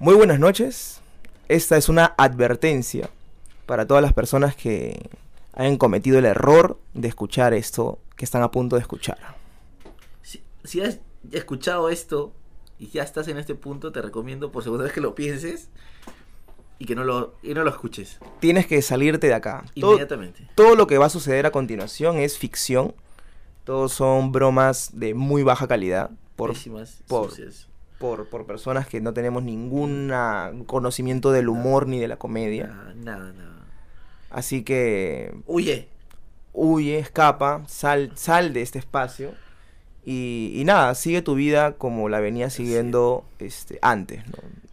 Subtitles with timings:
[0.00, 1.00] Muy buenas noches.
[1.48, 3.10] Esta es una advertencia
[3.66, 5.10] para todas las personas que
[5.52, 9.18] hayan cometido el error de escuchar esto que están a punto de escuchar.
[10.22, 11.00] Si, si has
[11.32, 12.32] escuchado esto
[12.78, 15.68] y ya estás en este punto, te recomiendo por segunda vez que lo pienses
[16.78, 19.66] y que no lo, y no lo escuches Tienes que salirte de acá.
[19.78, 20.48] Todo, inmediatamente.
[20.54, 22.94] todo lo que va a suceder a continuación es ficción.
[23.64, 27.68] Todos son bromas de muy baja calidad por, Pésimas, por- sucias.
[28.00, 30.10] Por, por personas que no tenemos ningún
[30.66, 32.66] conocimiento del humor ni de la comedia.
[32.66, 33.56] Nada, nada, nada.
[34.30, 35.88] Así que Huye.
[36.52, 39.34] huye, escapa, sal, sal de este espacio
[40.04, 42.54] y, y nada, sigue tu vida como la es.
[42.54, 44.24] siguiendo este, antes.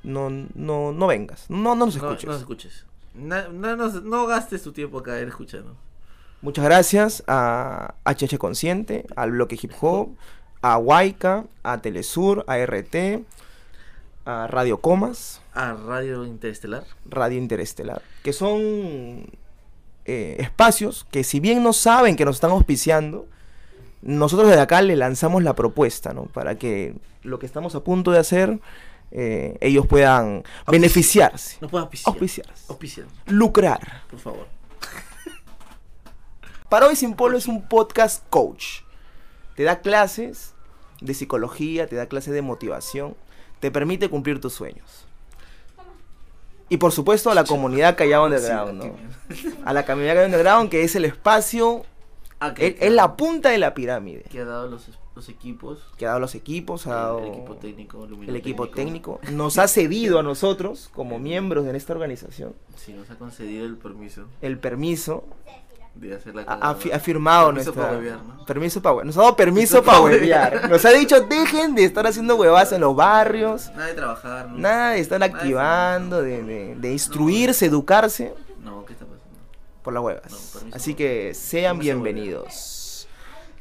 [0.04, 2.26] No, no, no, no vengas, no, no nos No, escuches.
[2.28, 2.86] no nos escuches.
[3.14, 3.50] No,
[4.04, 5.76] no gastes tu tiempo acá en escucharnos.
[6.42, 10.16] Muchas gracias a HH Consciente, al Bloque Hip Hop,
[10.74, 13.24] a Waika, a Telesur, a RT,
[14.26, 16.84] a Radio Comas, A Radio Interestelar.
[17.06, 19.30] Radio Interestelar, que son
[20.06, 23.26] eh, espacios que si bien no saben que nos están auspiciando,
[24.02, 26.26] nosotros desde acá le lanzamos la propuesta, ¿no?
[26.26, 28.60] Para que lo que estamos a punto de hacer,
[29.12, 32.10] eh, ellos puedan beneficiarse, auspiciar.
[32.14, 34.04] auspiciarse, Auspiciar, lucrar.
[34.10, 34.48] por favor.
[36.70, 38.82] Para hoy sin polo es un podcast coach.
[39.56, 40.54] Te da clases
[41.02, 43.16] de psicología, te da clases de motivación,
[43.60, 45.06] te permite cumplir tus sueños.
[46.70, 48.96] Y por supuesto a la comunidad Callao Underground, ¿no?
[49.64, 51.84] A la comunidad Callao Underground que es el espacio,
[52.40, 54.22] Ah, es, es la punta de la pirámide.
[54.30, 55.80] que ha dado los, los equipos.
[55.98, 58.06] Que ha dado los equipos, ha dado el equipo técnico.
[58.06, 63.10] el equipo técnico, nos ha cedido a nosotros como miembros de esta organización Sí, nos
[63.10, 65.24] ha concedido el permiso el permiso
[66.00, 66.70] de hacer la ha, cagada.
[66.70, 68.46] ha fi- ha firmado Permiso nuestra pa' huevear, ¿no?
[68.46, 72.06] permiso para nos ha dado permiso para pa' huevear nos ha dicho dejen de estar
[72.08, 74.58] haciendo huevas en los barrios Nada de trabajar, ¿no?
[74.58, 79.28] nada de estar Nada activando de, de- de instruirse educarse No, ¿qué está pasando?
[79.84, 83.08] por las huevas así que sean bienvenidos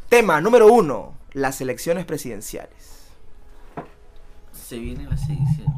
[0.09, 2.75] tema número uno las elecciones presidenciales
[4.53, 5.09] Se vienen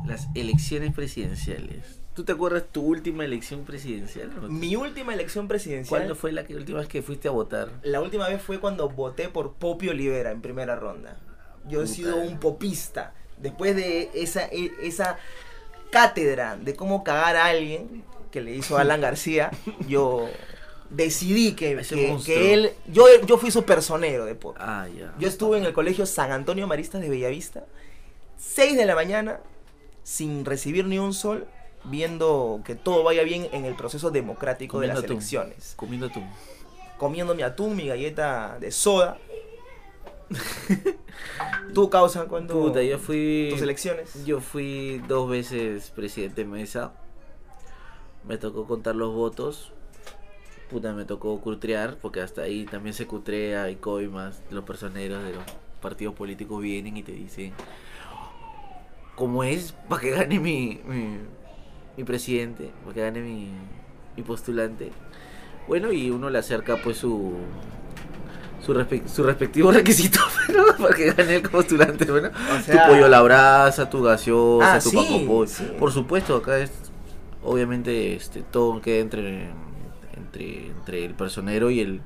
[0.06, 2.00] las elecciones presidenciales.
[2.18, 4.28] ¿Tú te acuerdas tu última elección presidencial?
[4.34, 4.48] no?
[4.48, 7.68] mi última elección presidencial ¿Cuándo fue la que- última vez que fuiste a votar?
[7.84, 11.16] La última vez fue cuando voté por Popio Olivera en primera ronda.
[11.68, 13.14] Yo he sido un popista.
[13.36, 15.16] Después de esa, e- esa
[15.92, 18.02] cátedra de cómo cagar a alguien
[18.32, 19.52] que le hizo Alan García,
[19.86, 20.28] yo
[20.90, 21.80] decidí que,
[22.26, 22.72] que- él...
[22.92, 24.60] Yo, yo fui su personero de Popio.
[24.60, 24.88] Ah.
[25.20, 27.64] Yo estuve en el colegio San Antonio Maristas de Bellavista,
[28.38, 29.38] 6 de la mañana,
[30.02, 31.46] sin recibir ni un sol,
[31.84, 35.12] viendo que todo vaya bien en el proceso democrático de las atún.
[35.12, 36.28] elecciones Comiendo atún.
[36.98, 39.18] comiendo mi atún, mi galleta de soda.
[41.74, 43.48] ¿Tú causa cuando Puta, yo fui.
[43.50, 44.24] tus elecciones?
[44.24, 46.92] Yo fui dos veces presidente de mesa.
[48.26, 49.72] Me tocó contar los votos.
[50.70, 54.42] Puta, me tocó cutrear, porque hasta ahí también se cutrea y coimas.
[54.50, 55.44] Los personeros de los
[55.80, 57.52] partidos políticos vienen y te dicen
[59.14, 61.18] cómo es para que gane mi, mi,
[61.98, 63.50] mi presidente, para que gane mi,
[64.16, 64.90] mi postulante.
[65.66, 67.34] Bueno, y uno le acerca pues su
[68.64, 70.20] su, respe- su respectivo requisito
[70.54, 70.64] ¿no?
[70.82, 72.04] para que gane el postulante.
[72.10, 75.28] Bueno, O sea- tu pollo a la brasa, tu gaseosa, Ah, tu sí.
[75.78, 76.70] Por supuesto, acá es
[77.44, 79.48] obviamente este todo queda entre
[80.16, 82.00] entre entre el personero y el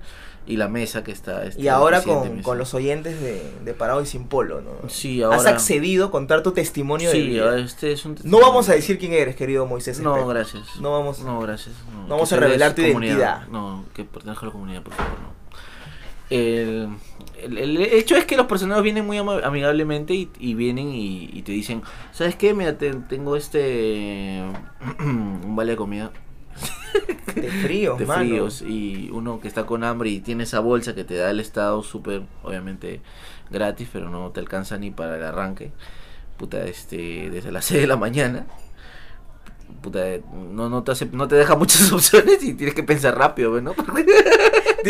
[0.46, 4.02] y la mesa que está este, Y ahora con, con los oyentes de, de Parado
[4.02, 4.88] y Sin Polo, ¿no?
[4.88, 7.44] Sí, Has ahora accedido a contar tu testimonio de Sí, vida.
[7.44, 10.00] ahora este es un No vamos a decir quién eres, querido Moisés.
[10.00, 10.28] No, Espejo.
[10.28, 10.76] gracias.
[10.80, 11.74] No vamos- No, gracias.
[12.08, 13.46] No, vamos a revelar tu identidad.
[13.48, 15.42] No, que pertenezca a la comunidad, por favor, no.
[16.30, 16.88] El,
[17.42, 21.42] el- el hecho es que los personajes vienen muy amigablemente y, y vienen y, y
[21.42, 21.82] te dicen,
[22.12, 22.54] ¿sabes qué?
[22.54, 24.42] Mira, te- tengo este...
[25.00, 26.10] un vale de comida
[27.34, 28.20] De frío, de mano.
[28.24, 31.40] fríos y uno que está con hambre y tiene esa bolsa que te da el
[31.40, 33.00] Estado súper, obviamente,
[33.50, 35.70] gratis, pero no te alcanza ni para el arranque.
[36.36, 38.46] Puta, este, desde las 6 de la mañana.
[39.80, 40.00] Puta,
[40.52, 43.74] no, no, te hace, no te deja muchas opciones y tienes que pensar rápido, ¿no?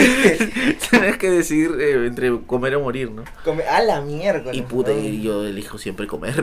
[0.90, 3.22] tienes que decidir eh, entre comer o morir, ¿no?
[3.44, 4.56] Come- A la miércoles.
[4.56, 6.42] Y puta, y yo elijo siempre comer.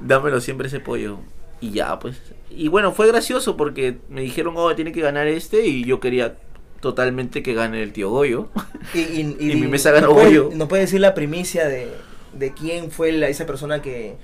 [0.00, 1.18] Dámelo siempre ese pollo.
[1.60, 2.20] Y ya, pues.
[2.50, 5.66] Y bueno, fue gracioso porque me dijeron, oh, tiene que ganar este.
[5.66, 6.36] Y yo quería
[6.80, 8.48] totalmente que gane el tío Goyo.
[8.94, 10.50] Y, y- y mi mesa ganó ¿nos puede- Goyo.
[10.56, 11.88] ¿Nos puede decir la primicia de,
[12.32, 14.16] de quién fue la- esa persona que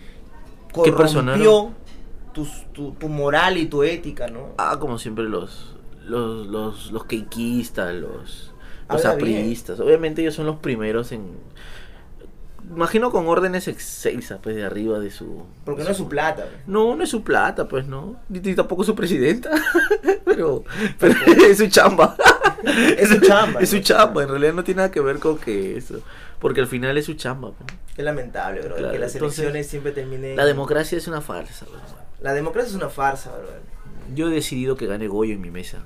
[0.85, 1.73] ¿Qué persona, corrompió
[2.33, 4.55] tus- tu, tu moral y tu ética, ¿no?
[4.59, 5.75] Ah, como siempre, los.
[6.07, 7.05] Los, los, los
[8.01, 8.53] los.
[8.91, 9.81] Los apristas.
[9.81, 11.23] Obviamente ellos son los primeros en.
[12.71, 15.45] Imagino con órdenes excelsas, pues, de arriba de su...
[15.65, 16.45] Porque no es su plata.
[16.45, 16.67] pues.
[16.67, 18.21] No, no es su plata, pues, ¿no?
[18.29, 19.51] Ni, tampoco su presidenta.
[20.25, 20.65] pero,
[20.99, 21.15] pero
[21.49, 22.17] es su chamba.
[22.97, 25.77] Es su chamba, Es su chamba, en realidad no tiene nada que ver con que
[25.77, 26.01] eso.
[26.39, 27.53] Porque al final es su chamba.
[27.53, 27.71] pues.
[27.95, 28.77] Qué lamentable, bro.
[28.77, 30.37] Claro, que las entonces, elecciones siempre terminen.
[30.37, 31.81] La democracia es una farsa, bro.
[32.21, 33.49] La democracia es una farsa, bro.
[34.15, 35.79] Yo he decidido que gane Goyo en mi mesa.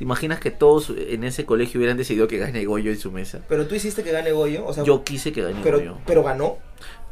[0.00, 3.40] ¿Te imaginas que todos en ese colegio hubieran decidido que gane Goyo en su mesa?
[3.50, 4.64] Pero tú hiciste que gane Goyo.
[4.64, 5.98] O sea, Yo quise que gane pero, Goyo.
[6.06, 6.56] pero ganó.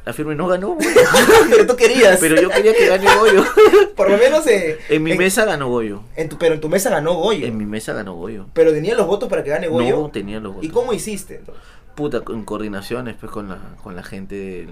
[0.07, 0.89] La firme no ganó, güey.
[1.51, 2.19] pero tú querías.
[2.19, 3.45] pero yo quería que gane Goyo.
[3.95, 6.01] Por lo menos eh, En mi mesa ganó Goyo.
[6.17, 7.47] en tu, pero en tu mesa ganó Goyo.
[7.47, 8.47] En mi mesa ganó Goyo.
[8.55, 10.01] Pero tenía los votos para que gane Goyo.
[10.01, 10.67] No tenía los votos.
[10.67, 11.37] ¿Y cómo hiciste?
[11.37, 11.63] entonces?
[11.95, 14.69] Puta, en coordinaciones pues con la, con la gente del...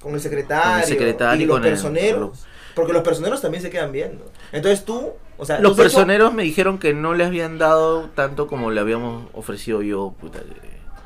[0.00, 0.70] Con el secretario.
[0.70, 2.20] Con el secretario y y los con el- personeros.
[2.20, 4.30] los- Porque los personeros también se quedan viendo.
[4.52, 8.46] Entonces tú, o sea, Los hecho- personeros me dijeron que no les habían dado tanto
[8.46, 10.40] como le habíamos ofrecido yo, puta.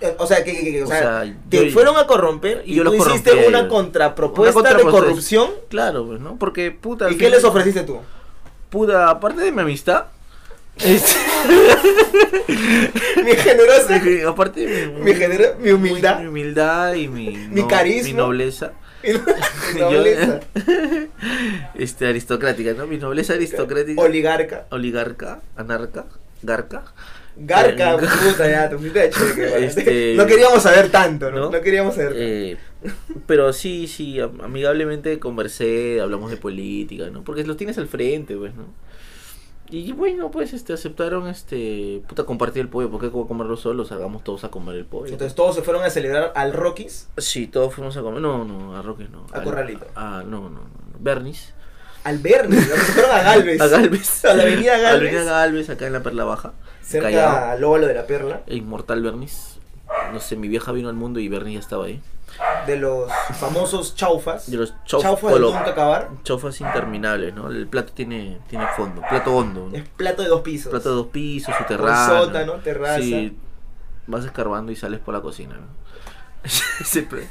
[0.00, 2.74] eh, o sea, que, que- que- o sea, sea, te yo- fueron a corromper y,
[2.74, 5.08] yo tú hiciste una contrapropuesta Una de contrapropuesta.
[5.10, 5.50] corrupción.
[5.68, 6.36] Claro, pues, ¿no?
[6.38, 7.08] Porque, puta...
[7.10, 7.98] ¿Y qué les ofreciste tú?
[8.70, 10.06] Puta, aparte de mi amistad...
[10.78, 11.14] este,
[13.22, 18.08] Mi generosa, aparte de mi, mi, genero- mi humildad, mi humildad y mi, Mi carisma.
[18.08, 18.72] mi nobleza.
[19.78, 20.40] nobleza,
[21.74, 22.86] este, aristocrática, ¿no?
[22.86, 24.00] Mi nobleza aristocrática.
[24.00, 26.06] oligarca, oligarca, anarca,
[26.42, 26.84] garca.
[27.36, 29.64] garca, Eh, puta, ya, te fuiste de cheque, man.
[29.64, 31.38] Este- No queríamos saber tanto, ¿no?
[31.40, 31.50] ¿no?
[31.50, 32.12] No, queríamos saber.
[32.16, 32.56] Eh,
[33.26, 37.22] pero sí, sí, am- amigablemente conversé, hablamos de política, ¿no?
[37.24, 38.66] Porque los tienes al frente, pues, ¿no?
[39.72, 44.22] Y bueno, pues, este, aceptaron, este, puta, compartir el pollo, porque como comerlo solos, hagamos
[44.22, 45.10] todos a comer el pollo.
[45.12, 48.76] Entonces todos se fueron a celebrar al Rockies, sí, todos fuimos a comer, no, no,
[48.76, 49.26] a Roques no.
[49.32, 49.86] A Al- Corralito.
[49.96, 50.60] Ah, no, no, no,
[51.00, 51.54] Bernis.
[52.04, 53.60] al Bernie, se fueron a Galvez.
[53.62, 54.24] A Galvez.
[54.26, 55.10] A la avenida A la Galvez.
[55.14, 56.52] avenida Galvez, acá en la Perla Baja.
[56.82, 59.58] cerca al óvalo de la Perla, El inmortal Bernis.
[60.12, 62.00] No sé, mi vieja vino al mundo y Bernis ya estaba ahí.
[62.66, 64.50] de los famosos chaufas.
[64.50, 66.10] De los chauf- chaufas de nunca acabar.
[66.22, 67.48] Chofas interminables, ¿no?
[67.50, 69.68] El plato tiene, tiene fondo, plato hondo.
[69.70, 69.76] ¿no?
[69.76, 70.70] Es plato de dos pisos.
[70.70, 72.18] Plato de dos pisos, su Con terraza.
[72.20, 72.98] sótano, terraza.
[73.00, 73.36] Sí,
[74.06, 75.66] vas escarbando y sales por la cocina, ¿no?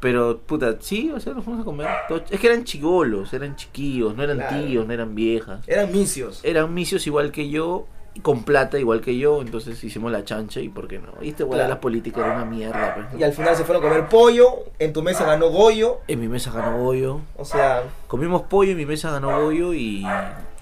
[0.00, 1.86] Pero, puta, sí, o sea, nos fuimos a comer.
[2.30, 4.64] Es que eran chigolos, eran chiquillos, no eran Claro.
[4.64, 5.60] tíos, no eran viejas.
[5.68, 6.40] Eran misios.
[6.42, 7.86] Eran misios igual que yo,
[8.22, 11.12] con plata igual que yo, entonces hicimos la chancha y por qué no.
[11.22, 11.74] Y este igual Claro.
[11.74, 13.18] la política era una mierda, pues, ¿no?
[13.18, 14.64] Y al final se fueron a comer pollo.
[14.78, 16.00] En tu mesa ganó Goyo.
[16.08, 17.20] En mi mesa ganó Goyo.
[17.36, 20.04] O sea, Comimos pollo, en mi mesa ganó Goyo y...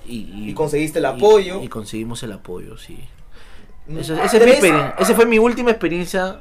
[0.06, 1.60] Y, Y conseguiste el apoyo.
[1.62, 2.98] Y, conseguimos el apoyo, sí.
[3.88, 4.68] mm, Esa, esa es mi
[4.98, 6.40] esa fue mi última experiencia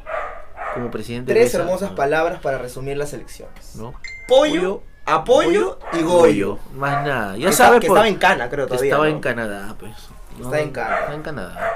[0.73, 1.33] como presidente.
[1.33, 1.95] de tres mesa, hermosas ¿no?
[1.95, 3.75] palabras para resumir las elecciones.
[3.75, 3.93] ¿no?
[4.27, 6.59] Pollo, apoyo y Goyo.
[6.75, 7.35] Más nada.
[7.37, 8.89] Ya Que sabes que por- estaba en Cana, creo que todavía.
[8.91, 9.11] estaba ¿no?
[9.15, 9.93] en Canadá, pues.
[10.37, 10.45] ¿No?
[10.45, 10.99] Está en Canadá.
[11.01, 11.73] Está en Canadá.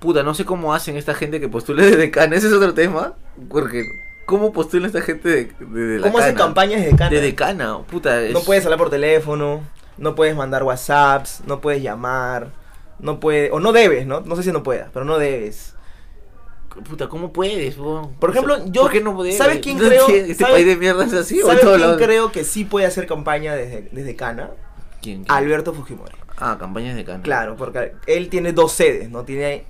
[0.00, 2.36] Puta, no sé cómo hacen esta gente que postula desde Cana.
[2.36, 3.14] Ese es otro tema.
[3.50, 3.84] Porque,
[4.26, 6.44] ¿cómo postula esta gente de, de, de la ¿Cómo hacen Cana?
[6.46, 7.10] campañas desde Cana?
[7.10, 8.22] Desde Cana, puta.
[8.22, 9.62] es- No puedes hablar por teléfono,
[9.96, 12.52] no puedes mandar WhatsApps, no puedes llamar,
[13.00, 14.20] no puedes, o no debes, ¿no?
[14.20, 15.74] No sé si no puedas, pero no debes.
[16.88, 17.76] Puta, ¿cómo puedes?
[17.76, 18.14] weón?
[18.20, 19.36] Por ejemplo, O sea, yo- ¿Por qué no puedes?
[19.36, 21.38] ¿sabes quién creo- ¿Este sabes- país de mierda es así?
[21.38, 22.02] o en ¿Sabes todos quién lados?
[22.02, 24.50] creo que sí puede hacer campaña desde, desde Cana?
[25.02, 25.26] ¿Quién, quién?
[25.36, 26.14] Alberto Fujimori.
[26.40, 27.22] Ah, campañas de Cana.
[27.22, 29.24] Claro, porque él tiene dos sedes, ¿no?
[29.24, 29.64] Tiene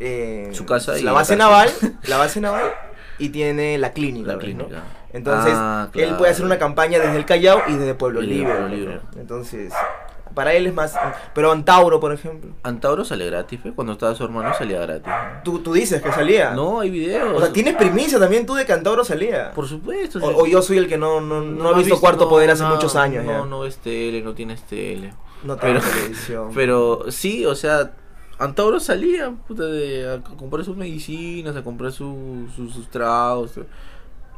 [0.00, 1.70] eh, Su casa y la base naval,
[2.08, 2.72] la base naval
[3.18, 4.28] y tiene la clínica.
[4.28, 4.38] La ¿no?
[4.40, 4.82] clínica.
[5.12, 8.52] Entonces, Ah, él puede hacer una campaña desde el Callao y desde Pueblo Y Libre.
[8.54, 9.20] Pueblo ¿no?
[9.20, 9.72] Entonces,
[10.34, 10.96] para él es más...
[11.32, 12.50] Pero Antauro, por ejemplo.
[12.64, 13.72] Antauro sale gratis, ¿ve?
[13.72, 15.12] Cuando estaba su hermano salía gratis.
[15.44, 16.50] Tú, tú dices que salía.
[16.50, 17.32] No, hay videos.
[17.36, 19.52] O sea, tienes primicia también tú de que Antauro salía.
[19.52, 20.18] Por supuesto.
[20.18, 20.34] o, sí.
[20.36, 22.70] o yo soy el que no, no, no, he visto Cuarto no, Poder hace no,
[22.70, 23.46] muchos años No, ya.
[23.46, 25.12] no ves tele, no tienes tele.
[25.44, 26.50] No tengo pero- televisión.
[26.54, 27.92] Pero sí, o sea,
[28.38, 33.52] Antauro salía puta, de, a comprar sus medicinas, a comprar su- su- sus tragos.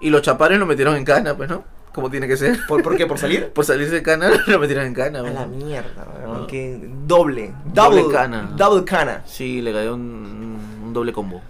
[0.01, 1.65] Y los chapares lo metieron en cana, pues, ¿no?
[1.95, 2.59] Como tiene que ser.
[2.69, 3.07] ¿Por, por qué?
[3.07, 3.49] ¿Por salir?
[3.55, 5.21] Por salirse de cana, lo metieron en cana.
[5.21, 5.57] A pues, la ¿no?
[5.57, 6.47] mierda, weón, Ah.
[6.47, 7.55] que doble.
[7.73, 8.51] Doble Double cana.
[8.57, 9.23] Double cana.
[9.25, 11.41] Sí, le cayó un, un doble combo.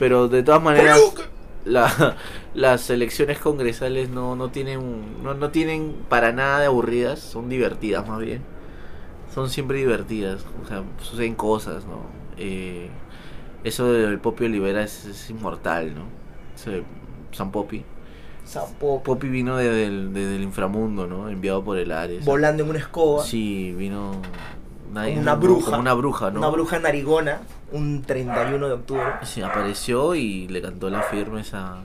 [0.00, 0.98] Pero de todas maneras,
[1.64, 2.16] la-
[2.54, 8.08] las elecciones congresales no, no tienen no, no tienen para nada de aburridas, son divertidas
[8.08, 8.42] más bien.
[9.34, 12.02] Son siempre divertidas, o sea, suceden cosas, ¿no?
[12.36, 12.88] Eh,
[13.64, 16.04] eso del Poppy Olivera es, es inmortal, ¿no?
[16.54, 16.82] Ese
[17.32, 17.84] San Poppy.
[18.44, 19.02] Sapo.
[19.02, 21.28] Poppy vino desde el, desde el inframundo, ¿no?
[21.28, 22.24] Enviado por el Ares.
[22.24, 23.24] Volando en una escoba.
[23.24, 24.20] Sí, vino...
[24.92, 25.64] Como una bruja.
[25.66, 26.40] Como una bruja, ¿no?
[26.40, 27.40] Una bruja narigona.
[27.72, 29.04] Un 31 de octubre.
[29.22, 31.80] Sí, apareció y le cantó las firmes a,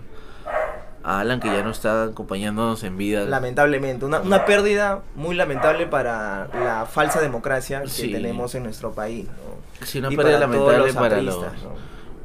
[1.10, 3.24] a Alan, que ya no está acompañándonos en vida.
[3.24, 4.04] Lamentablemente.
[4.06, 8.12] Una, una pérdida muy lamentable para la falsa democracia que Sí.
[8.12, 9.26] tenemos en nuestro país.
[9.28, 9.86] ¿no?
[9.86, 11.46] Sí, una Y pérdida para lamentable los para los,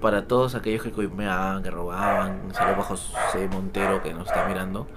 [0.01, 3.47] para todos aquellos que coimeaban, que robaban, saludos bajo C.
[3.53, 4.89] Montero que nos está mirando.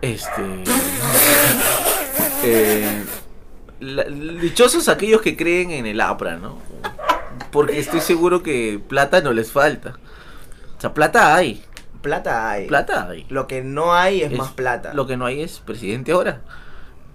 [0.00, 0.64] Este.
[2.42, 3.04] eh,
[3.80, 6.58] la- dichosos aquellos que creen en el APRA, ¿no?
[7.52, 9.94] Porque estoy seguro que plata no les falta.
[10.76, 11.64] O sea, plata hay.
[12.04, 12.66] Plata hay.
[12.68, 13.26] Plata hay.
[13.30, 14.94] Lo que no hay es, Es- más plata.
[14.94, 16.42] Lo que no hay es presidente ahora.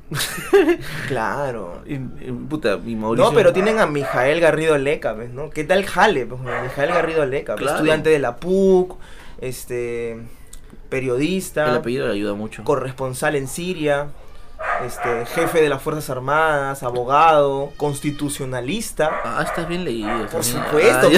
[1.07, 1.81] Claro.
[1.85, 3.29] Y- y, puta, mi Mauricio.
[3.29, 5.29] No, pero tienen a Mijael Garrido Leca, ¿ves?
[5.31, 5.49] ¿no?
[5.49, 6.25] ¿Qué tal jale?
[6.25, 7.77] Pues, Mijael Garrido Leca, pues, Claro.
[7.77, 8.97] estudiante de la PUC,
[9.41, 10.21] este, El
[10.89, 12.63] periodista, apellido le ayuda mucho.
[12.63, 14.07] corresponsal en Siria,
[14.85, 19.21] este, jefe de las Fuerzas Armadas, abogado, constitucionalista.
[19.23, 20.09] Ah, estás bien leído.
[20.27, 21.09] Por bien- supuesto,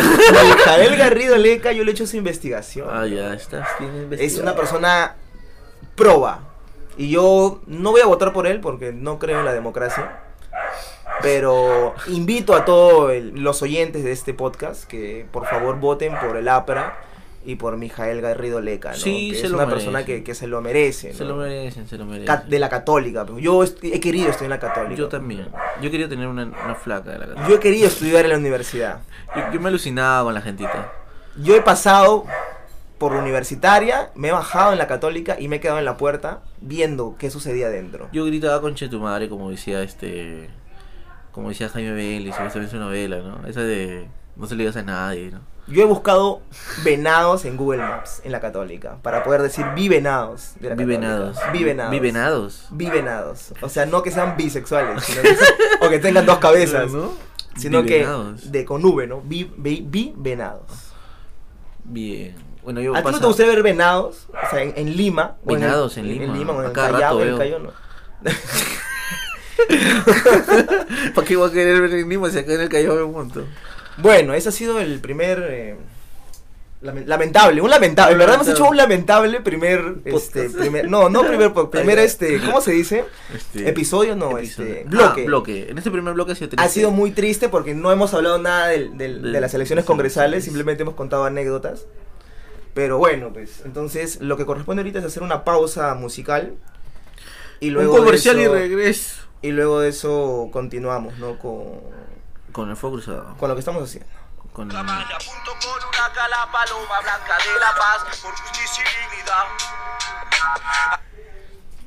[0.67, 2.87] Ah, Garrido Leca, yo le he hecho su investigación.
[2.91, 4.43] Ah, ya, estás bien es investigado.
[4.43, 5.15] una persona
[5.95, 6.39] proba.
[6.97, 10.19] Y yo no voy a votar por él porque no creo en la democracia.
[11.21, 16.47] Pero invito a todos los oyentes de este podcast que por favor voten por el
[16.47, 16.97] APRA
[17.43, 18.95] y por Mijael Garrido Leca, ¿no?
[18.97, 21.13] Sí, que se es lo una persona que, que se lo merece.
[21.13, 22.27] Se lo merecen, se lo merecen.
[22.27, 23.25] Ca- de la católica.
[23.25, 23.41] pues.
[23.43, 24.95] Yo he querido estudiar en la católica.
[24.95, 25.47] Yo también.
[25.81, 27.47] Yo quería tener una, una flaca de la casa.
[27.47, 28.99] Yo he querido estudiar en la universidad.
[29.35, 30.91] Yo, yo me alucinaba con la gentita.
[31.41, 32.25] Yo he pasado
[32.97, 35.97] por la universitaria, me he bajado en la católica y me he quedado en la
[35.97, 38.07] puerta viendo qué sucedía dentro.
[38.13, 40.49] Yo gritaba con tu madre como decía este.
[41.31, 43.47] Como decía Jaime Vélez, en su novela, ¿no?
[43.47, 44.07] Esa de.
[44.41, 45.39] No se le digas a nadie, ¿no?
[45.67, 46.41] Yo he buscado
[46.83, 50.83] venados en Google Maps en la católica para poder decir vi venados de la Vi
[50.83, 51.37] venados.
[51.53, 51.91] Vi venados.
[51.91, 52.65] Vi venados.
[52.71, 53.53] Vi venados.
[53.61, 57.11] O sea, no que sean bisexuales, sino que sean- o que tengan dos cabezas, ¿No?
[57.55, 58.05] sino que
[58.45, 59.21] de con V, ¿no?
[59.21, 60.91] Vi, vi, vi venados.
[61.83, 62.35] Bien.
[62.63, 64.27] Bueno, yo ¿A ti no te gustaría ver venados?
[64.29, 65.35] O sea, en, en Lima.
[65.47, 66.25] en Venados en Lima.
[66.25, 67.71] En Lima o en A el cada Callao, rato en no.
[71.15, 73.45] ¿Para qué voy a querer ver en Lima si acá en el Callao me monto?
[74.01, 75.43] Bueno, ese ha sido el primer.
[75.49, 75.75] eh,
[76.81, 78.13] lame- lamentable, un lamentable.
[78.13, 79.95] En verdad hemos hecho un lamentable primer.
[80.05, 80.55] Este, Podcast.
[80.57, 81.53] primer no, no primer.
[81.53, 82.39] po- Primer, este.
[82.41, 83.05] ¿Cómo se dice?
[83.35, 84.73] Este, Episodio, no, episodio.
[84.75, 84.83] este.
[84.89, 85.21] Bloque.
[85.23, 85.67] Ah, bloque.
[85.69, 86.65] En este primer bloque ha sido triste.
[86.65, 89.85] Ha sido muy triste porque no hemos hablado nada del- del- de, De- las elecciones
[89.85, 90.49] congresales, sí.
[90.49, 91.85] simplemente hemos contado anécdotas.
[92.73, 96.53] Pero bueno, pues entonces lo que corresponde ahorita es hacer una pausa musical.
[97.59, 99.21] Y luego un comercial y eso, regreso.
[99.43, 101.37] y luego de eso continuamos, ¿no?
[101.37, 101.63] Con,
[102.51, 103.35] Con el fuego cruzado.
[103.37, 104.09] con lo que estamos haciendo.
[104.53, 104.77] Con el...
[104.77, 109.43] Con una cala paloma blanca de la paz por justicia y dignidad.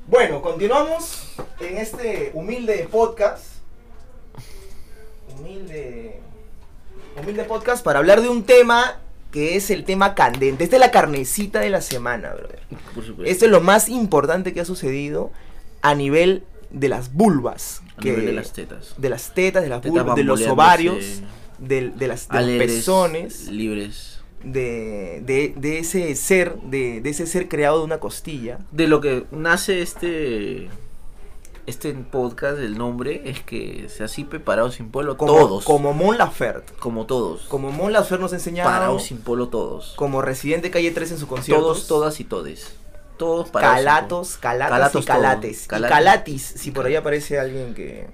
[0.07, 3.45] Bueno, continuamos en este humilde podcast.
[5.37, 6.21] Humilde.
[7.17, 8.99] Humilde podcast para hablar de un tema
[9.31, 10.65] que es el tema candente.
[10.65, 12.63] Esta es la carnecita de la semana, brother.
[12.95, 13.25] Por supuesto.
[13.25, 15.33] Esto es lo más importante que ha sucedido
[15.83, 17.83] a nivel de las vulvas.
[17.97, 18.95] A que- nivel de las tetas.
[18.97, 21.23] de las tetas, de las vulvas, de los ovarios,
[21.59, 24.21] de, las, de los pezones, libres.
[24.43, 28.59] de, de, de ese ser, de, de ese ser creado de una costilla.
[28.73, 30.69] De lo que nace este
[31.67, 35.65] este podcast, el nombre es que sea así preparado sin polo Como, todos.
[35.65, 36.75] Como Mon Laferte.
[36.79, 37.43] como todos.
[37.45, 38.69] Como Mon Laferte nos ha enseñado.
[38.71, 39.95] parados sin polo todos.
[39.97, 41.63] Como Residente Calle 3 en su concierto.
[41.63, 42.75] Todos, todas y todes.
[43.17, 45.17] Todos sin Calatos, calatas Calatos y todo.
[45.17, 45.65] calates.
[45.65, 45.97] Y Calates.
[45.97, 48.09] calatis, si por ahí aparece alguien que,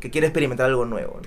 [0.00, 1.20] que quiere experimentar algo nuevo.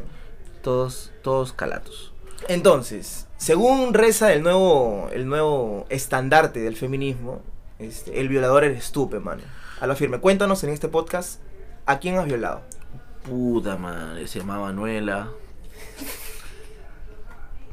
[0.62, 2.14] Todos, todos calatos.
[2.48, 7.42] Entonces, según reza el nuevo, el nuevo estandarte del feminismo,
[7.80, 9.42] este, el violador eres tú, mano.
[9.80, 10.20] A lo firme.
[10.20, 11.40] Cuéntanos en este podcast
[11.86, 12.62] a quién has violado.
[13.24, 15.30] Puta madre, se llama Manuela.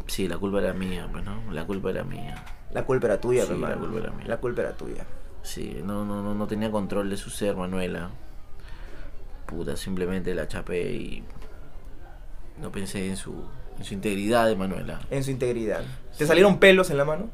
[0.06, 2.44] Sí, la culpa era mía, pues no, la culpa era mía.
[2.72, 4.24] La culpa era tuya, Sí, la culpa era mía.
[4.26, 5.06] La culpa era tuya.
[5.44, 8.10] Sí, no, no, no, no tenía control de su ser, Manuela.
[9.46, 11.22] Puta, simplemente la chapé y
[12.60, 13.44] no pensé en su,
[13.78, 15.00] en su integridad de Manuela.
[15.10, 15.82] En su integridad.
[16.18, 17.28] ¿Te salieron pelos en la mano?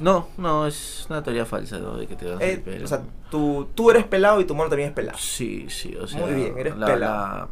[0.00, 1.96] No, no, es una teoría falsa ¿no?
[1.96, 2.84] de que te vas a Eh, salir pelo.
[2.86, 5.16] o sea, tú, tú eres pelado y tu mano también es pelado.
[5.18, 6.20] Sí, sí, o sea.
[6.20, 7.14] Muy bien, eres la- pelado.
[7.14, 7.48] la-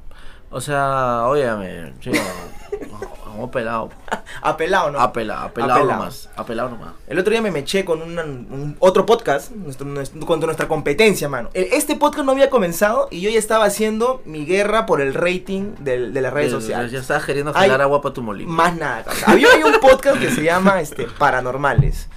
[0.51, 2.11] o sea, óyame, sí,
[3.47, 3.91] pelado.
[4.43, 5.01] Apelado, ¿no?
[5.01, 5.99] Apelado, apelado Apelado.
[6.01, 6.29] nomás.
[6.37, 6.91] Apelado nomás.
[7.07, 11.29] El otro día me meché con una- un otro podcast, nuestro, nuestro- contra nuestra competencia,
[11.29, 11.49] mano.
[11.55, 15.15] El- Este podcast no había comenzado y yo ya estaba haciendo mi guerra por el
[15.15, 16.93] rating del- de las redes sociales.
[16.93, 18.51] Ya estás queriendo jalar agua para tu molino.
[18.51, 19.05] Más nada.
[19.05, 19.31] causa.
[19.31, 22.09] Había un podcast que se llama este, Paranormales.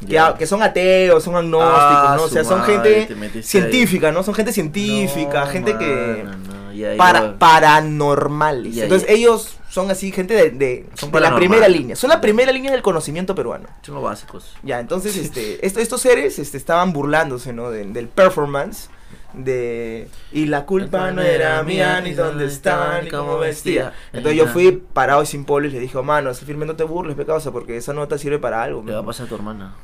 [0.00, 0.28] Que, Ya.
[0.28, 2.22] a- que son ateos, son agnósticos, Ah, ¿no?
[2.22, 4.22] O sea, son madre, gente científica, ¿no?
[4.22, 6.24] Son gente científica, No, gente que...
[6.24, 7.38] no, Para, ya.
[7.38, 8.74] paranormales.
[8.76, 9.14] Ya, Entonces ya.
[9.14, 11.94] ellos son así, gente de, de, Son de la primera línea.
[11.96, 13.68] Son la primera línea del conocimiento peruano.
[13.82, 14.56] Son los básicos.
[14.62, 17.70] Ya, entonces este, esto- estos seres este, estaban burlándose, ¿no?
[17.70, 18.88] de- del performance
[19.34, 24.46] de y la culpa no era mía ni dónde estaba ni cómo vestía entonces yo
[24.46, 27.14] fui parado y sin polo y le dije oh, mano ese firme no te burles
[27.14, 29.74] pe causa porque esa nota sirve para algo Le va a pasar a tu hermana.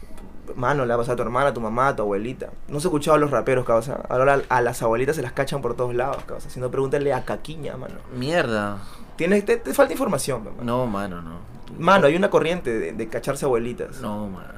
[0.57, 2.81] mano le va a pasar a tu hermana a tu mamá a tu abuelita no
[2.81, 5.95] se escuchaba a los raperos causa ahora a las abuelitas se las cachan por todos
[5.95, 8.79] lados causa si no pregúntale a Caquiña mano Mierda.
[9.17, 10.57] Tienes, te, te falta información mano.
[10.63, 11.39] No, mano, no.
[11.79, 14.55] mano hay una corriente de, de cacharse abuelitas No, mano.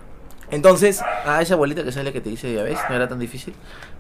[0.50, 3.54] entonces Ah, esa abuelita que sale que te dice, ya ves, no era tan difícil.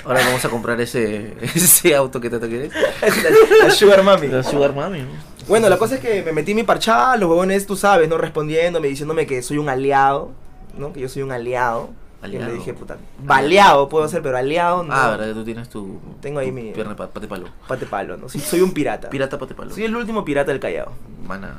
[0.04, 2.72] Ahora vamos a comprar ese, ese auto que tanto quieres.
[3.62, 5.00] la sugar mami La Sugar Mami.
[5.00, 5.08] ¿no?
[5.48, 8.18] Bueno, la cosa es que me metí en mi parchada, los huevones, tú sabes, ¿no?
[8.18, 10.32] Respondiéndome, diciéndome que soy un aliado,
[10.76, 10.92] ¿no?
[10.92, 11.90] Que yo soy un aliado.
[12.26, 12.52] Y Aliado.
[12.52, 14.92] le dije, puta, baleado puedo ser, pero aliado no.
[14.94, 15.98] Ah, verdad tú tienes tu.
[16.20, 17.46] Tengo ahí tu mi- Pierna pa- pate palo.
[17.68, 18.28] Pate palo, ¿no?
[18.28, 19.08] Sí, soy un pirata.
[19.10, 19.72] Pirata pate palo.
[19.72, 20.92] Soy el último pirata del Callao.
[21.26, 21.54] Mana.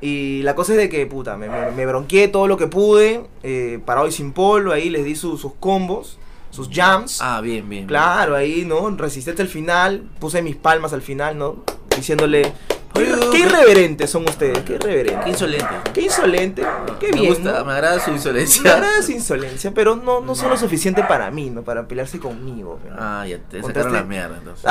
[0.00, 3.26] Y la cosa es de que, puta, me, me, me bronqueé todo lo que pude,
[3.42, 6.18] eh, parado y sin polo, ahí les di su- sus combos,
[6.50, 7.20] sus jams.
[7.22, 7.86] Ah, bien, bien.
[7.86, 8.90] Claro, ahí, ¿no?
[8.90, 11.64] Resistí hasta el final, puse mis palmas al final, ¿no?
[11.96, 12.52] Diciéndole,
[12.96, 14.58] ¿qué, qué irreverentes son ustedes?
[14.60, 14.80] ¿Qué bien.
[14.80, 15.28] Qué irreverentes?
[15.28, 15.66] insolente.
[15.92, 16.62] Qué insolente,
[17.00, 17.64] qué me bien, gusta, ¿no?
[17.64, 18.72] me agrada su Me insolencia.
[18.74, 21.62] agrada su insolencia, pero no, no son lo suficiente para mí, ¿no?
[21.62, 22.80] Para pelearse conmigo.
[22.88, 22.96] ¿no?
[22.98, 24.70] Ah, ya te sacaron la mierda entonces.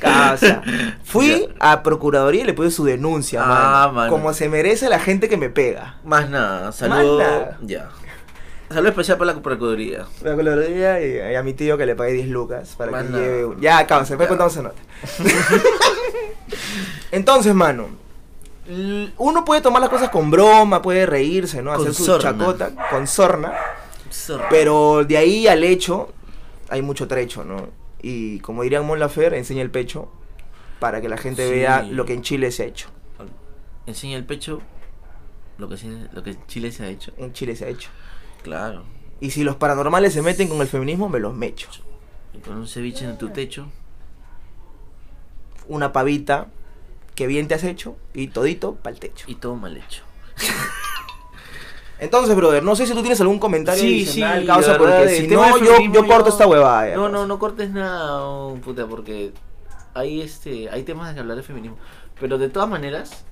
[0.00, 0.62] Casa.
[1.04, 4.06] Fui a Procuraduría y le puse su denuncia, Ah.
[4.08, 5.96] Como se merece la gente que me pega.
[6.04, 7.18] Más nada, saludo.
[7.18, 7.58] nada.
[7.62, 7.88] Ya.
[8.70, 10.06] Saludo especial para la Procuraduría.
[10.22, 13.44] La Procuraduría y, y a mi tío que le pagué 10 lucas para que lleve...
[13.44, 14.28] un- Ya, causa, después Ya.
[14.28, 14.80] contamos esa nota.
[17.10, 17.88] Entonces, mano,
[19.18, 21.72] uno puede tomar las cosas con broma, puede reírse, ¿no?
[21.72, 22.30] Con Hacer su sorna.
[22.30, 23.52] chacota con sorna.
[24.12, 24.48] Zorra.
[24.48, 26.12] Pero de ahí al hecho
[26.68, 27.68] hay mucho trecho, ¿no?
[28.02, 30.10] Y como dirían Mon Lafer, enseña el pecho
[30.78, 31.52] para que la gente Sí.
[31.54, 32.88] vea lo que en Chile se ha hecho.
[33.86, 34.60] Enseña el pecho
[35.58, 37.12] lo que, se- lo que en Chile se ha hecho.
[37.18, 37.90] En Chile se ha hecho.
[38.42, 38.84] Claro.
[39.20, 41.68] Y si los paranormales se meten con el feminismo, me los mecho.
[42.34, 43.66] Y con un ceviche en tu techo.
[45.68, 46.48] Una pavita
[47.14, 49.26] que bien te has hecho y todito para el techo.
[49.28, 50.02] Y todo mal hecho.
[51.98, 55.16] Entonces, brother, no sé si tú tienes algún comentario Sí, adicional, sí, causa, verdad, porque
[55.20, 56.88] si no, yo, yo corto yo- esta huevada.
[56.88, 59.32] ya, No, no, no cortes nada, oh, puta, porque
[59.92, 61.76] hay este, hay temas de que hablar de feminismo.
[62.18, 63.24] Pero de todas maneras,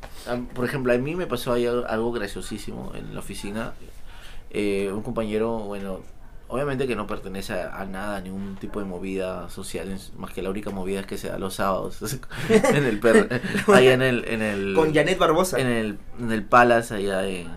[0.54, 3.72] por ejemplo, a mí me pasó ahí algo graciosísimo en la oficina.
[4.50, 6.00] Eh, un compañero, bueno,
[6.48, 10.40] obviamente que no pertenece a, a nada, a ningún tipo de movida social, más que
[10.42, 11.98] la única movida es que se da los sábados
[12.48, 15.58] en el per, allá en el, en el Con Janet Barbosa.
[15.58, 17.48] en el, en el Palace allá en,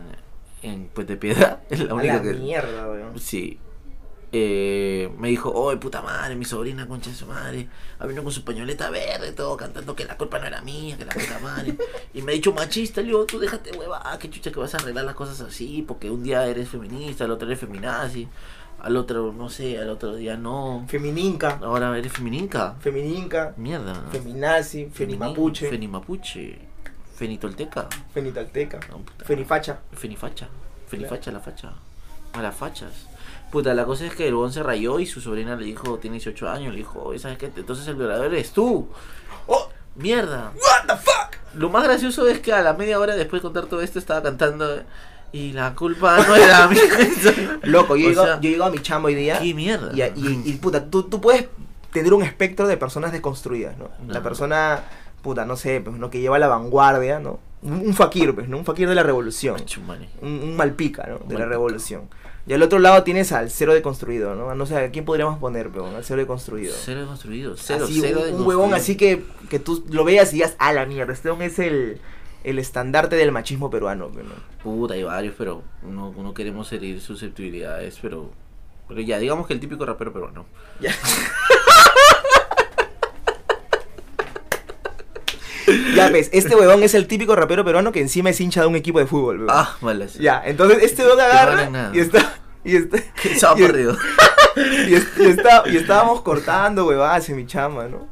[0.63, 1.61] en Puente Piedra.
[1.69, 2.33] Es la A única la que.
[2.33, 3.19] mierda, weón.
[3.19, 3.59] Sí.
[4.33, 7.67] Eh, me dijo, oh, puta madre, mi sobrina, concha de su madre,
[7.99, 11.03] ha venido con su pañoleta verde, todo cantando que la culpa no era mía, que
[11.03, 11.75] la puta madre.
[12.13, 14.77] Y me ha dicho machista, le digo, tú déjate hueva, que chucha que vas a
[14.77, 18.27] arreglar las cosas así, porque un día eres feminista, al otro eres feminazi,
[18.79, 20.85] al otro, no sé, al otro día no.
[20.87, 21.59] Femininca.
[21.61, 22.75] Ahora eres femininca.
[22.79, 23.53] Femininca.
[23.57, 23.95] Mierda.
[24.11, 24.89] Feminazi.
[24.91, 25.69] Fenimapuche.
[25.69, 26.57] Fenimapuche.
[27.15, 27.89] Fenitolteca.
[28.89, 29.25] No, puta.
[29.25, 29.79] Fenifacha.
[29.91, 30.47] Fenifacha.
[30.87, 31.73] Fenifacha, la facha.
[32.33, 32.91] A las fachas.
[33.51, 36.15] Puta, la cosa es que el bon se rayó y su sobrina le dijo, tiene
[36.15, 37.51] 18 años, le dijo, "Oye, ¿sabes qué?
[37.55, 38.87] Entonces el violador eres tú.
[39.47, 39.67] ¡Oh!
[39.95, 40.53] Mierda.
[40.55, 41.35] ¿What the fuck?
[41.55, 44.23] Lo más gracioso es que a la media hora después de contar todo esto estaba
[44.23, 44.83] cantando
[45.33, 46.81] y la culpa no era mía.
[47.63, 49.39] Loco, yo, llego, sea, yo llego a mi chamo hoy día.
[49.39, 49.91] ¿Qué mierda?
[49.93, 51.47] Y, y, y, puta, tú, tú puedes
[51.91, 53.89] tener un espectro de personas desconstruidas, ¿no?
[54.07, 54.81] La persona,
[55.21, 56.09] puta, no sé, pues, ¿no?
[56.09, 57.39] Que lleva la vanguardia, ¿no?
[57.61, 58.57] Un, un fakir, pues, ¿no?
[58.57, 59.57] Un fakir de la revolución.
[60.21, 61.19] Un, un malpica, ¿no?
[61.27, 62.09] De la revolución.
[62.47, 64.53] Y al otro lado tienes al cero deconstruido, ¿no?
[64.55, 65.95] No sé, ¿a quién podríamos poner, peón?
[65.95, 66.73] Al cero deconstruido.
[66.75, 67.55] Cero construido.
[67.55, 68.75] Cero, Así, cero un, de un huevón construido.
[68.75, 72.01] así que, que tú lo veas y digas, a la mierda, este es el,
[72.43, 74.33] el estandarte del machismo peruano, ¿no?
[74.63, 78.31] Puta, hay varios, pero no, no queremos herir susceptibilidades, pero...
[78.87, 80.45] Pero ya, digamos que el típico rapero peruano.
[80.81, 80.91] Ya.
[86.07, 88.75] ya ves, este huevón es el típico rapero peruano que encima es hincha de un
[88.75, 89.55] equipo de fútbol, huevón.
[89.55, 90.07] Ah, vale.
[90.09, 90.19] sí.
[90.21, 91.91] Ya, entonces este huevón agarra nada.
[91.95, 92.35] y está...
[92.63, 92.97] Y está,
[93.57, 93.97] y, perdido.
[94.55, 98.07] y, y está- y estábamos cortando huevadas en mi chama, ¿no?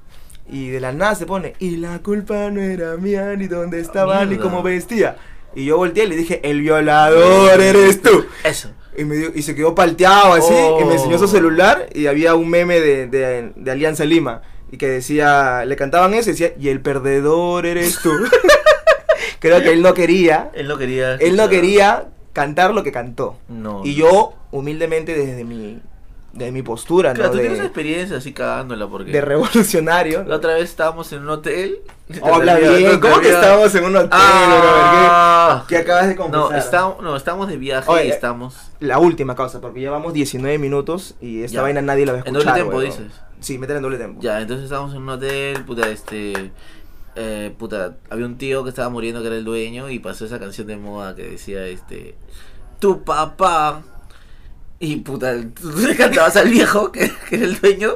[0.52, 4.26] Y de la nada se pone, y la culpa no era mía, ni dónde estaba,
[4.26, 5.18] ni cómo vestía.
[5.56, 8.26] Y yo volteé y le dije, el violador eres tú.
[8.44, 8.72] Eso.
[8.98, 11.28] Y, me dio- y se quedó palteado así y me enseñó su Oh.
[11.28, 14.42] celular y había un meme de, de- de Alianza Lima
[14.72, 18.12] y que decía, le cantaban eso y decía, y el perdedor eres tú.
[19.40, 21.14] Creo que él no quería, Él no quería.
[21.16, 23.38] él no quería cantar lo que cantó.
[23.48, 23.82] No.
[23.86, 23.96] Y no.
[23.96, 25.82] yo, humildemente desde mi
[26.34, 27.36] de mi postura, Claro, ¿no?
[27.36, 29.12] tú tienes De, experiencia así cagándola porque...
[29.12, 30.24] de revolucionario.
[30.26, 31.80] La otra vez estábamos en un hotel.
[32.24, 35.66] Habla Te olvidas, bien, ¿cómo que estábamos en un hotel, Ah.
[35.68, 36.52] ¿Qué, qué acabas de confesar?
[36.52, 38.56] No, estamos, no, estamos de viaje Oye, y estamos...
[38.80, 41.62] La última causa, porque llevamos 19 minutos y esta Ya.
[41.64, 42.86] vaina nadie la va a En doble weón.
[42.86, 43.12] dices.
[43.40, 44.22] Sí, meter en doble tempo.
[44.22, 46.52] Ya, entonces estábamos en un hotel, puta, este...
[47.16, 50.40] eh, puta, había un tío que estaba muriendo que era el dueño y pasó esa
[50.40, 52.16] canción de moda que decía, este...
[52.80, 53.82] Tu papá...
[54.82, 57.96] Y puta, tú le cantabas al viejo que, que era el dueño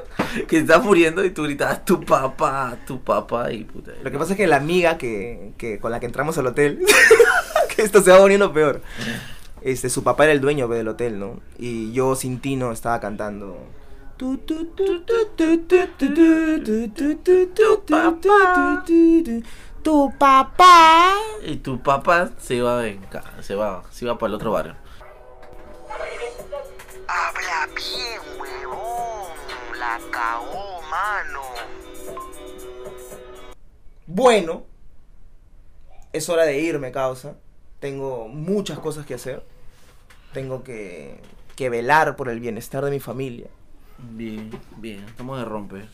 [0.49, 3.93] que estaba muriendo y tú gritabas tu papá, tu papá y puta.
[4.03, 6.79] Lo que pasa es que la amiga que, que con la que entramos al hotel,
[7.75, 8.81] que esto se va poniendo peor,
[9.61, 11.39] este, su papá era el dueño del hotel, ¿no?
[11.57, 13.57] Y yo sin Tino estaba cantando.
[19.81, 21.15] Tu papá.
[21.43, 24.75] Y tu papá se va a se va, se va para el otro barrio.
[27.07, 29.31] Habla bien, huevón.
[29.79, 31.41] La cagó, mano.
[34.05, 34.65] Bueno,
[36.11, 37.35] es hora de irme, causa.
[37.79, 39.43] Tengo muchas cosas que hacer.
[40.33, 41.19] Tengo que
[41.57, 43.49] velar por el bienestar de mi familia
[43.97, 45.87] Bien, bien, estamos de romper.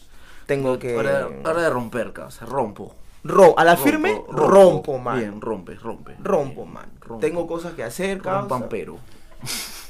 [0.45, 0.95] Tengo que...
[0.97, 2.95] Hora, hora de romper, casa, rompo.
[3.23, 5.19] Ro- a la Rompo, firme, rompo, man.
[5.19, 6.15] Bien, rompe, rompe.
[6.23, 6.89] Rompo, Bien, man.
[7.01, 7.19] rompo.
[7.19, 8.39] Tengo cosas que hacer, causa.
[8.41, 8.97] Rompampero.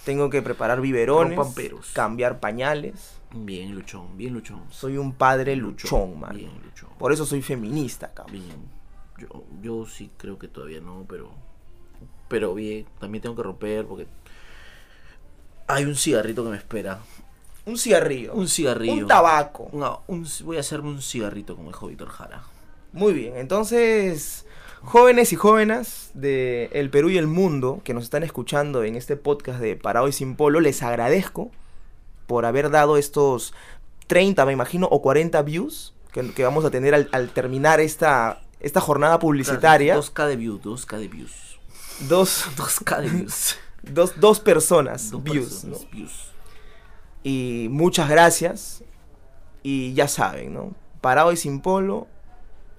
[0.03, 1.91] Tengo que preparar biberones, Rompamperos.
[1.93, 3.15] cambiar pañales.
[3.31, 4.63] Bien, luchón, bien luchón.
[4.71, 6.35] Soy un padre luchón, man.
[6.35, 6.89] Bien, luchón.
[6.97, 8.33] Por eso soy feminista, cabrón.
[8.41, 8.79] Bien.
[9.19, 11.29] Yo, yo sí creo que todavía no, pero.
[12.27, 14.07] Pero bien, también tengo que romper porque.
[15.67, 16.99] Hay un cigarrito que me espera.
[17.69, 18.33] Un cigarrillo.
[18.33, 18.93] Un cigarrillo.
[19.03, 19.69] Un tabaco.
[19.73, 22.43] No, un- voy a hacerme un cigarrito como dijo Víctor Jara.
[22.91, 24.45] Muy bien, entonces,
[24.81, 29.15] jóvenes y jóvenes de el Perú y el mundo que nos están escuchando en este
[29.15, 31.51] podcast de Parado y Sin Polo, les agradezco
[32.25, 33.53] por haber dado estos
[34.07, 38.41] 30, me imagino, o 40 views que, que vamos a tener al, al terminar esta,
[38.59, 39.95] esta jornada publicitaria.
[39.95, 41.31] 2K de views, 2K de views.
[42.07, 43.55] Dos, 2K de views.
[43.83, 45.89] dos, dos personas, Dos views, personas, ¿no?
[45.91, 46.11] views.
[47.23, 48.83] Y muchas gracias.
[49.63, 50.73] Y ya saben, ¿no?
[51.01, 52.07] Parado y sin polo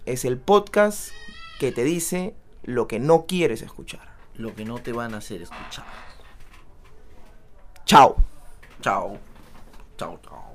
[0.07, 1.11] es el podcast
[1.59, 4.09] que te dice lo que no quieres escuchar.
[4.35, 5.85] Lo que no te van a hacer escuchar.
[7.85, 8.17] Chao.
[8.81, 9.19] Chao.
[9.99, 10.55] Chao, chao.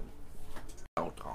[0.95, 1.35] Chao, chao.